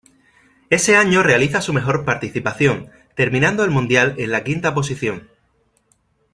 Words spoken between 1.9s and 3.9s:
participación, terminando el